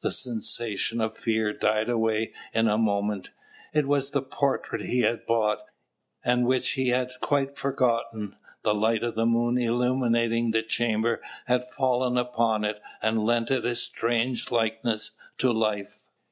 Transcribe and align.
The 0.00 0.12
sensation 0.12 1.00
of 1.00 1.16
fear 1.16 1.52
died 1.52 1.88
away 1.90 2.32
in 2.54 2.68
a 2.68 2.78
moment; 2.78 3.30
it 3.72 3.88
was 3.88 4.12
the 4.12 4.22
portrait 4.22 4.82
he 4.82 5.00
had 5.00 5.26
bought, 5.26 5.58
and 6.24 6.46
which 6.46 6.74
he 6.74 6.90
had 6.90 7.10
quite 7.20 7.56
forgotten. 7.58 8.36
The 8.62 8.76
light 8.76 9.02
of 9.02 9.16
the 9.16 9.26
moon 9.26 9.58
illuminating 9.58 10.52
the 10.52 10.62
chamber 10.62 11.20
had 11.46 11.68
fallen 11.68 12.16
upon 12.16 12.64
it, 12.64 12.80
and 13.02 13.24
lent 13.24 13.50
it 13.50 13.64
a 13.64 13.74
strange 13.74 14.52
likeness 14.52 15.10
to 15.38 15.50
life. 15.52 16.06